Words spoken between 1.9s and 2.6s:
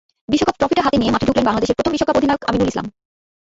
বিশ্বকাপ অধিনায়ক